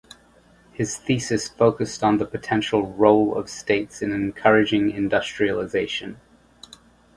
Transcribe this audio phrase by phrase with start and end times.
[0.71, 6.15] His thesis focused on the potential role of states in encouraging industrialisation.